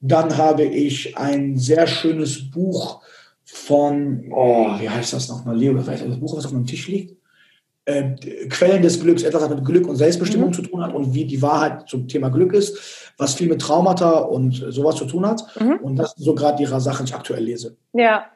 [0.00, 3.00] Dann habe ich ein sehr schönes Buch
[3.44, 7.21] von, oh, wie heißt das nochmal, Leo, das Buch, was auf meinem Tisch liegt
[7.84, 8.14] äh,
[8.48, 10.52] Quellen des Glücks, etwas, was mit Glück und Selbstbestimmung mhm.
[10.52, 14.18] zu tun hat und wie die Wahrheit zum Thema Glück ist, was viel mit Traumata
[14.18, 15.44] und sowas zu tun hat.
[15.60, 15.78] Mhm.
[15.82, 17.76] Und das sind so gerade die Sachen, die ich aktuell lese.
[17.92, 18.26] Ja,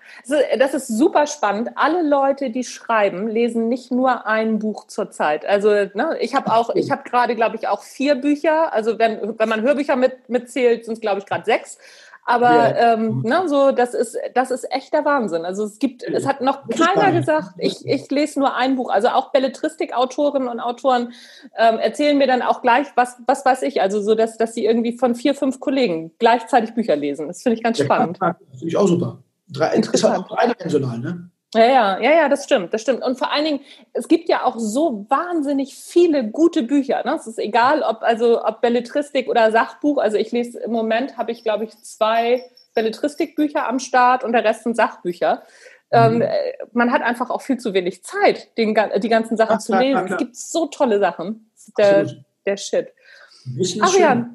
[0.59, 1.71] das ist super spannend.
[1.77, 5.47] Alle Leute, die schreiben, lesen nicht nur ein Buch zur Zeit.
[5.47, 8.73] Also ne, ich habe auch, ich habe gerade, glaube ich, auch vier Bücher.
[8.73, 11.79] Also wenn, wenn man Hörbücher mit, mitzählt, sind es, glaube ich, gerade sechs.
[12.29, 12.95] Aber yeah.
[12.95, 15.45] ähm, ne, so, das ist, das ist echter Wahnsinn.
[15.45, 18.91] Also es gibt, es hat noch keiner gesagt, ich, ich lese nur ein Buch.
[18.91, 21.13] Also auch Belletristik-Autorinnen und Autoren
[21.57, 24.65] ähm, erzählen mir dann auch gleich, was, was weiß ich, also so, dass, dass sie
[24.65, 27.29] irgendwie von vier, fünf Kollegen gleichzeitig Bücher lesen.
[27.29, 28.19] Das finde ich ganz ja, spannend.
[28.51, 29.19] Finde ich auch super.
[29.49, 30.27] Drei, Interessant.
[30.29, 31.31] Dreidimensional, ne?
[31.55, 33.03] Ja, ja, ja, ja, das stimmt, das stimmt.
[33.03, 33.61] Und vor allen Dingen,
[33.93, 37.03] es gibt ja auch so wahnsinnig viele gute Bücher.
[37.05, 37.15] Ne?
[37.15, 39.99] Es ist egal, ob also ob Belletristik oder Sachbuch.
[39.99, 44.45] Also ich lese im Moment habe ich, glaube ich, zwei Belletristikbücher am Start und der
[44.45, 45.45] Rest sind Sachbücher.
[45.93, 46.23] Ähm, mhm.
[46.23, 46.31] Ähm,
[46.73, 49.93] man hat einfach auch viel zu wenig Zeit, den, die ganzen Sachen ja, zu lesen.
[49.93, 50.19] Klar, klar.
[50.21, 51.51] Es gibt so tolle Sachen.
[51.79, 52.07] Der,
[52.45, 52.93] der Shit.
[53.81, 54.29] Ach ja,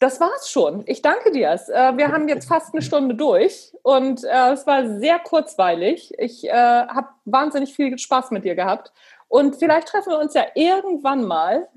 [0.00, 0.82] das war's schon.
[0.86, 1.50] Ich danke dir.
[1.50, 6.12] Äh, wir haben jetzt fast eine Stunde durch und äh, es war sehr kurzweilig.
[6.18, 8.92] Ich äh, habe wahnsinnig viel Spaß mit dir gehabt.
[9.28, 11.68] Und vielleicht treffen wir uns ja irgendwann mal.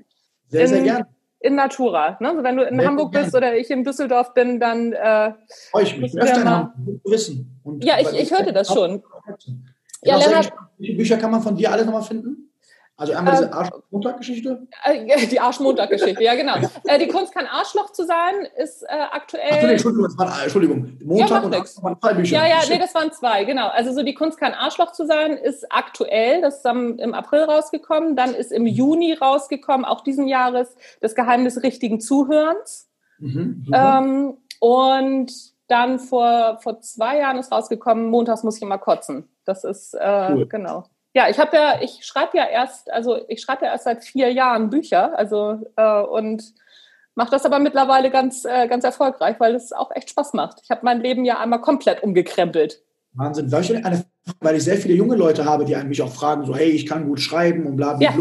[0.48, 1.06] Sehr, in, sehr gerne.
[1.40, 2.16] In Natura.
[2.20, 2.28] Ne?
[2.30, 5.32] Also wenn du in sehr Hamburg bist oder ich in Düsseldorf bin, dann äh,
[5.70, 6.16] freue ich mich.
[6.16, 6.72] Öfter mal
[7.04, 7.60] wissen.
[7.82, 9.02] Ja, ich, ich hörte das schon.
[10.02, 12.51] Ja, Lennart, welche Bücher kann man von dir alle nochmal finden?
[12.96, 14.66] Also einmal diese ähm, Arschmontag-Geschichte?
[14.84, 16.56] Äh, die Arschmontag-Geschichte, ja genau.
[16.84, 19.50] äh, die Kunst kann Arschloch zu sein, ist äh, aktuell.
[19.50, 22.36] Ach, Entschuldigung, das waren, Entschuldigung, Montag ja, und Arschloch waren zwei Bücher.
[22.36, 23.68] Ja, ja, nee, das waren zwei, genau.
[23.68, 27.44] Also so die Kunst kann Arschloch zu sein ist aktuell, das ist am, im April
[27.44, 28.14] rausgekommen.
[28.14, 32.90] Dann ist im Juni rausgekommen, auch diesen Jahres, das Geheimnis richtigen Zuhörens.
[33.18, 35.32] Mhm, ähm, und
[35.66, 39.28] dann vor, vor zwei Jahren ist rausgekommen, montags muss ich immer kotzen.
[39.44, 40.46] Das ist, äh, cool.
[40.46, 40.84] genau.
[41.14, 44.32] Ja, ich habe ja, ich schreibe ja erst, also ich schreibe ja erst seit vier
[44.32, 46.54] Jahren Bücher, also äh, und
[47.14, 50.60] mache das aber mittlerweile ganz, äh, ganz erfolgreich, weil es auch echt Spaß macht.
[50.62, 52.82] Ich habe mein Leben ja einmal komplett umgekrempelt.
[53.12, 53.50] Wahnsinn.
[53.50, 54.04] Darf ich eine,
[54.40, 57.06] weil ich sehr viele junge Leute habe, die mich auch fragen, so, hey, ich kann
[57.06, 58.16] gut schreiben und bla bla ja.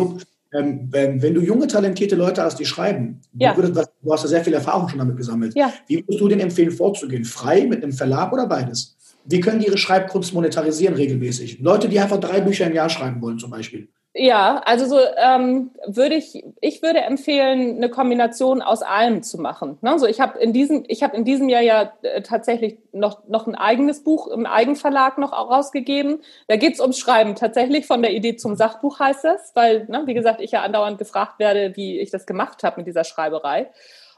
[0.54, 3.56] Ähm, wenn, wenn, du junge, talentierte Leute hast, die schreiben, ja.
[3.56, 5.56] würdest, du hast ja sehr viel Erfahrung schon damit gesammelt.
[5.56, 5.72] Ja.
[5.88, 7.24] Wie würdest du denen empfehlen, vorzugehen?
[7.24, 8.98] Frei mit einem Verlag oder beides?
[9.26, 11.60] Wie können die ihre Schreibkunst monetarisieren regelmäßig?
[11.60, 13.88] Leute, die einfach drei Bücher im Jahr schreiben wollen, zum Beispiel.
[14.14, 19.78] Ja, also so ähm, würde ich, ich würde empfehlen, eine Kombination aus allem zu machen.
[19.82, 19.98] Ne?
[20.00, 23.48] So, ich habe in diesem, ich habe in diesem Jahr ja äh, tatsächlich noch noch
[23.48, 26.20] ein eigenes Buch im Eigenverlag noch rausgegeben.
[26.50, 30.14] Da geht's ums Schreiben tatsächlich von der Idee zum Sachbuch heißt es, weil ne, wie
[30.14, 33.70] gesagt ich ja andauernd gefragt werde, wie ich das gemacht habe mit dieser Schreiberei.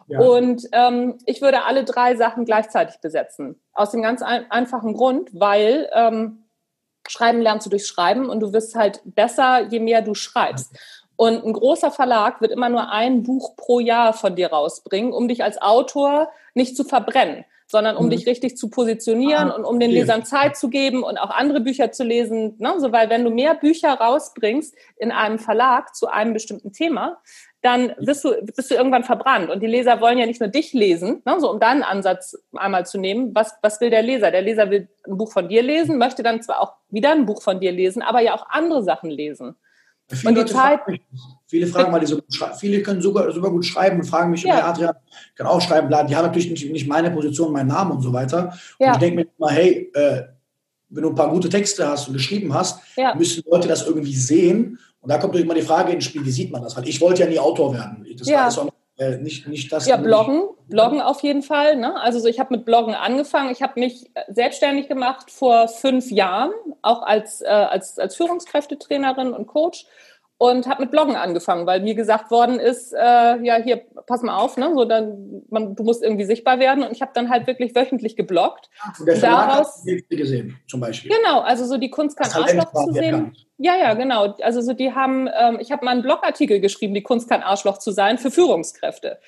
[0.07, 3.59] Und ähm, ich würde alle drei Sachen gleichzeitig besetzen.
[3.73, 6.43] Aus dem ganz ein einfachen Grund, weil ähm,
[7.07, 10.75] Schreiben lernst du durch Schreiben und du wirst halt besser, je mehr du schreibst.
[11.15, 15.27] Und ein großer Verlag wird immer nur ein Buch pro Jahr von dir rausbringen, um
[15.27, 18.11] dich als Autor nicht zu verbrennen, sondern um mhm.
[18.11, 21.59] dich richtig zu positionieren ah, und um den Lesern Zeit zu geben und auch andere
[21.59, 22.53] Bücher zu lesen.
[22.59, 22.75] Ne?
[22.77, 27.17] So, weil wenn du mehr Bücher rausbringst in einem Verlag zu einem bestimmten Thema,
[27.63, 29.49] dann bist du, bist du irgendwann verbrannt.
[29.49, 32.85] Und die Leser wollen ja nicht nur dich lesen, ne, so um deinen Ansatz einmal
[32.85, 33.33] zu nehmen.
[33.33, 34.29] Was, was will der Leser?
[34.29, 37.41] Der Leser will ein Buch von dir lesen, möchte dann zwar auch wieder ein Buch
[37.41, 39.55] von dir lesen, aber ja auch andere Sachen lesen.
[40.15, 40.79] Viele und die Leute Zeit.
[40.83, 40.99] Fragen
[41.53, 42.19] viele fragen, weil die so
[42.57, 44.67] viele können super, super gut schreiben und fragen mich, ja.
[44.67, 44.95] Adrian,
[45.35, 46.03] kann auch schreiben, bla.
[46.03, 48.57] Die haben natürlich nicht, nicht meine Position, meinen Namen und so weiter.
[48.79, 48.87] Ja.
[48.87, 50.23] Und ich denke mir immer, hey, äh,
[50.89, 53.13] wenn du ein paar gute Texte hast und geschrieben hast, ja.
[53.13, 56.51] müssen Leute das irgendwie sehen und da kommt immer die Frage ins Spiel, wie sieht
[56.51, 56.75] man das?
[56.75, 58.03] Weil ich wollte ja nie Autor werden.
[58.17, 58.45] Das ja.
[58.55, 59.87] war äh, nicht, nicht das.
[59.87, 61.77] Ja, Bloggen, Bloggen auf jeden Fall.
[61.77, 61.99] Ne?
[61.99, 63.51] Also so, ich habe mit Bloggen angefangen.
[63.51, 66.51] Ich habe mich selbstständig gemacht vor fünf Jahren,
[66.83, 69.87] auch als, äh, als, als Führungskräftetrainerin und Coach
[70.43, 74.35] und habe mit Bloggen angefangen, weil mir gesagt worden ist, äh, ja hier pass mal
[74.35, 77.47] auf, ne, so dann man, du musst irgendwie sichtbar werden und ich habe dann halt
[77.47, 78.69] wirklich wöchentlich gebloggt.
[78.99, 81.11] Und der Daraus gesehen, zum Beispiel.
[81.15, 83.33] Genau, also so die Kunst kann Arschloch zu sehen.
[83.57, 84.35] Ja, ja, genau.
[84.41, 87.77] Also so die haben, ähm, ich habe mal einen Blogartikel geschrieben, die Kunst kann Arschloch
[87.77, 89.19] zu sein für Führungskräfte.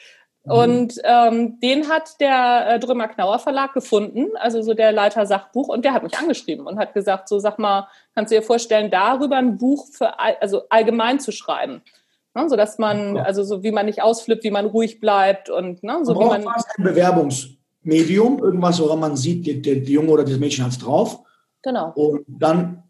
[0.46, 0.52] Mhm.
[0.52, 5.68] Und ähm, den hat der äh, Drömer Knauer Verlag gefunden, also so der Leiter Sachbuch,
[5.68, 8.92] und der hat mich angeschrieben und hat gesagt, so sag mal, kannst du dir vorstellen,
[8.92, 11.82] darüber ein Buch für also allgemein zu schreiben?
[12.36, 12.50] Ne?
[12.50, 13.24] So dass man, ja.
[13.24, 16.00] also so wie man nicht ausflippt, wie man ruhig bleibt und ne?
[16.04, 16.56] so man wie man.
[16.78, 20.80] ein Bewerbungsmedium, irgendwas, woran man sieht, die, die, die Junge oder das Mädchen hat es
[20.80, 21.20] drauf.
[21.64, 21.92] Genau.
[21.96, 22.84] Und dann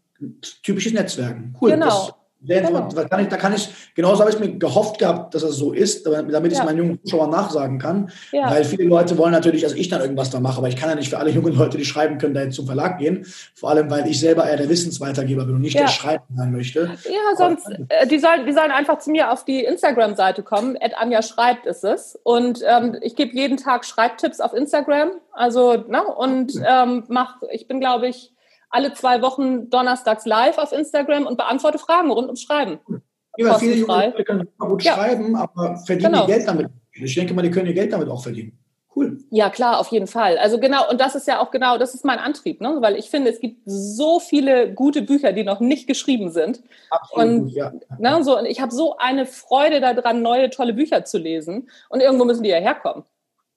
[0.62, 1.56] typisches Netzwerken.
[1.60, 1.70] Cool.
[1.70, 1.86] Genau.
[1.86, 2.14] Das,
[2.46, 2.88] Genau.
[2.94, 5.72] Da, kann ich, da kann ich, genauso habe ich mir gehofft gehabt, dass das so
[5.72, 8.10] ist, damit ich es meinen jungen Zuschauern nachsagen kann.
[8.32, 8.50] Ja.
[8.50, 10.94] Weil viele Leute wollen natürlich, dass ich dann irgendwas da mache, aber ich kann ja
[10.94, 13.26] nicht für alle jungen Leute, die schreiben können, da jetzt zum Verlag gehen.
[13.54, 15.82] Vor allem, weil ich selber eher der Wissensweitergeber bin und nicht ja.
[15.82, 16.90] der Schreiber sein möchte.
[17.04, 20.76] Ja, sonst, äh, die, sollen, die sollen einfach zu mir auf die Instagram-Seite kommen.
[20.76, 22.18] Ed Anja schreibt ist es.
[22.22, 25.10] Und ähm, ich gebe jeden Tag Schreibtipps auf Instagram.
[25.32, 28.32] Also, ne, und ähm, mach, ich bin, glaube ich,
[28.76, 32.78] alle zwei Wochen donnerstags live auf Instagram und beantworte Fragen rund ums Schreiben.
[33.38, 34.94] Ja, viele junge Leute können gut ja.
[34.94, 36.26] schreiben, aber verdienen genau.
[36.26, 36.68] Geld damit.
[36.92, 38.58] Ich denke mal, die können ihr Geld damit auch verdienen.
[38.94, 39.18] Cool.
[39.30, 40.38] Ja, klar, auf jeden Fall.
[40.38, 42.78] Also genau, und das ist ja auch genau, das ist mein Antrieb, ne?
[42.80, 46.62] weil ich finde, es gibt so viele gute Bücher, die noch nicht geschrieben sind.
[46.88, 47.72] Absolut, und, ja.
[47.98, 51.68] Ne, so, und ich habe so eine Freude daran, neue, tolle Bücher zu lesen.
[51.90, 53.04] Und irgendwo müssen die ja herkommen.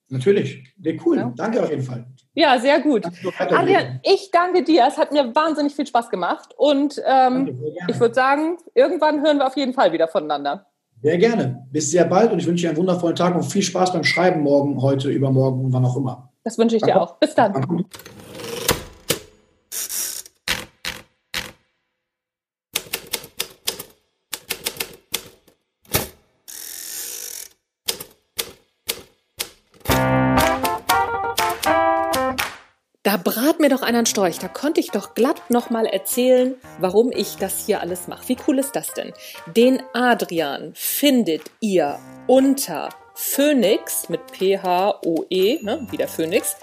[0.09, 0.73] Natürlich.
[0.81, 1.17] Ja, cool.
[1.17, 1.33] Ja.
[1.35, 2.05] Danke auf jeden Fall.
[2.33, 3.05] Ja, sehr gut.
[3.37, 4.85] Adrian, ich danke dir.
[4.87, 6.53] Es hat mir wahnsinnig viel Spaß gemacht.
[6.57, 10.65] Und ähm, ich würde sagen, irgendwann hören wir auf jeden Fall wieder voneinander.
[11.01, 11.65] Sehr gerne.
[11.71, 14.41] Bis sehr bald und ich wünsche dir einen wundervollen Tag und viel Spaß beim Schreiben
[14.41, 16.31] morgen, heute, übermorgen und wann auch immer.
[16.43, 17.17] Das wünsche ich dir auch.
[17.17, 17.85] Bis dann.
[33.69, 34.39] Mir doch einen Storch.
[34.39, 38.27] Da konnte ich doch glatt nochmal erzählen, warum ich das hier alles mache.
[38.27, 39.13] Wie cool ist das denn?
[39.55, 46.55] Den Adrian findet ihr unter Phoenix mit P-H-O-E, ne, wie der Phoenix,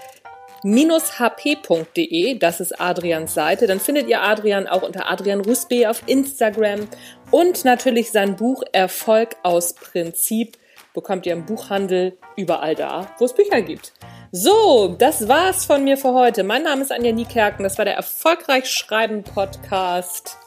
[0.63, 3.67] hp.de, das ist Adrians Seite.
[3.67, 6.87] Dann findet ihr Adrian auch unter Adrian Rusbe auf Instagram
[7.31, 10.57] und natürlich sein Buch Erfolg aus Prinzip
[10.93, 13.93] bekommt ihr im Buchhandel überall da, wo es Bücher gibt.
[14.39, 16.43] So, das war's von mir für heute.
[16.43, 17.63] Mein Name ist Anja Niekerken.
[17.63, 20.37] Das war der Erfolgreich Schreiben Podcast.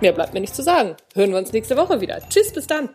[0.00, 0.94] Mehr bleibt mir nicht zu sagen.
[1.16, 2.20] Hören wir uns nächste Woche wieder.
[2.28, 2.90] Tschüss, bis dann.